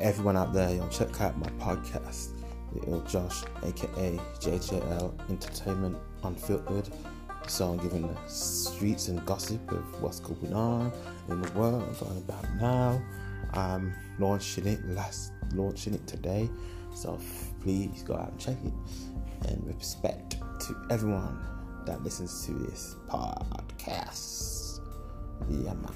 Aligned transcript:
everyone 0.00 0.36
out 0.36 0.52
there, 0.52 0.74
yo, 0.74 0.88
check 0.88 1.20
out 1.20 1.38
my 1.38 1.48
podcast, 1.64 2.30
Little 2.72 3.00
Josh, 3.02 3.42
aka 3.62 4.18
JJL 4.40 5.30
Entertainment 5.30 5.96
Unfiltered. 6.22 6.88
So 7.46 7.70
I'm 7.70 7.78
giving 7.78 8.08
the 8.08 8.16
streets 8.26 9.08
and 9.08 9.24
gossip 9.26 9.70
of 9.70 10.02
what's 10.02 10.20
going 10.20 10.52
on 10.52 10.92
in 11.28 11.42
the 11.42 11.52
world 11.52 11.96
on 12.02 12.16
about 12.16 12.46
now. 12.60 13.02
I'm 13.52 13.94
launching 14.18 14.66
it 14.66 14.84
last, 14.88 15.32
launching 15.52 15.94
it 15.94 16.06
today. 16.06 16.48
So 16.94 17.18
please 17.60 18.02
go 18.02 18.14
out 18.16 18.30
and 18.30 18.40
check 18.40 18.56
it. 18.64 18.72
And 19.48 19.66
respect 19.66 20.36
to 20.60 20.86
everyone 20.90 21.38
that 21.86 22.02
listens 22.02 22.46
to 22.46 22.54
this 22.54 22.96
podcast. 23.08 24.80
Yeah, 25.50 25.74
man. 25.74 25.92